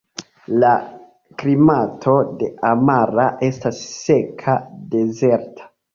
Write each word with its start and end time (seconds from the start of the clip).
La 0.61 0.69
klimato 1.41 2.15
de 2.41 2.49
Amara 2.71 3.27
estas 3.49 3.83
seka 3.99 4.57
dezerta. 4.97 5.71